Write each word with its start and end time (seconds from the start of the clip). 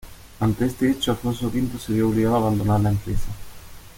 Ante 0.39 0.65
este 0.65 0.89
hecho, 0.89 1.11
Alfonso 1.11 1.49
V 1.53 1.63
se 1.77 1.93
vio 1.93 2.09
obligado 2.09 2.37
a 2.37 2.39
abandonar 2.39 2.79
la 2.79 2.89
empresa. 2.89 3.27